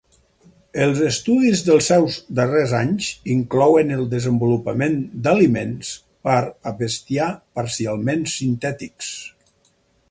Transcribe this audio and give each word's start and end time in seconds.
Els 0.83 1.01
estudis 1.07 1.61
dels 1.67 1.89
seus 1.91 2.15
darrers 2.39 2.73
anys 2.77 3.11
incloïen 3.35 3.93
el 3.99 4.03
desenvolupament 4.15 4.99
d"aliments 5.27 5.93
per 6.29 6.41
a 6.45 6.75
bestiar 6.83 7.33
parcialment 7.61 8.27
sintètics. 8.39 9.17